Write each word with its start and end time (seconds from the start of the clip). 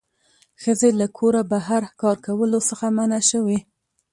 ښځې 0.61 0.89
له 0.99 1.07
کوره 1.17 1.41
بهر 1.51 1.83
کار 2.01 2.15
کولو 2.25 2.59
څخه 2.69 2.85
منع 2.97 3.21
شوې 3.29 3.59